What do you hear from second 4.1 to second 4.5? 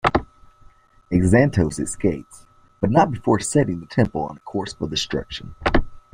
on a